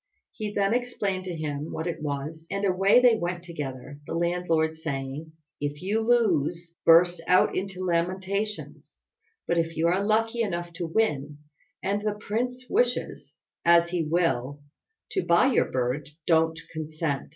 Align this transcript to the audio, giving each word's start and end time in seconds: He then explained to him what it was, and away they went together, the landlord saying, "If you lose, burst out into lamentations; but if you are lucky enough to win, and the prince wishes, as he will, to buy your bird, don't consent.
He 0.33 0.51
then 0.51 0.73
explained 0.73 1.25
to 1.25 1.35
him 1.35 1.71
what 1.71 1.85
it 1.85 2.01
was, 2.01 2.47
and 2.49 2.65
away 2.65 2.99
they 3.01 3.15
went 3.17 3.43
together, 3.43 3.99
the 4.07 4.15
landlord 4.15 4.75
saying, 4.75 5.33
"If 5.59 5.83
you 5.83 5.99
lose, 6.01 6.73
burst 6.87 7.21
out 7.27 7.55
into 7.55 7.85
lamentations; 7.85 8.97
but 9.47 9.59
if 9.59 9.77
you 9.77 9.85
are 9.89 10.03
lucky 10.03 10.41
enough 10.41 10.73
to 10.77 10.87
win, 10.87 11.37
and 11.83 12.01
the 12.01 12.15
prince 12.15 12.65
wishes, 12.67 13.35
as 13.63 13.89
he 13.89 14.01
will, 14.03 14.61
to 15.11 15.21
buy 15.23 15.53
your 15.53 15.65
bird, 15.71 16.09
don't 16.25 16.59
consent. 16.73 17.29